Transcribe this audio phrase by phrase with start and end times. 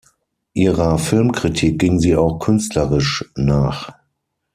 [0.55, 3.93] Ihrer Filmkritik ging sie auch künstlerisch nach.